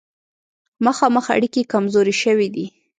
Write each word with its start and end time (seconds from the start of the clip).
مخامخ 0.85 1.25
اړیکې 1.35 1.61
کمزورې 1.71 2.13
شوې 2.21 2.47
دي. 2.55 2.65